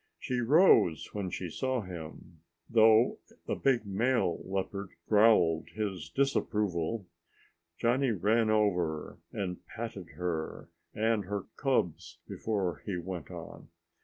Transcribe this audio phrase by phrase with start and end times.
[0.17, 2.39] She rose when she saw him.
[2.67, 7.05] Though the big male leopard growled his disapproval,
[7.77, 13.67] Johnny ran over and patted her and her cubs before he went on.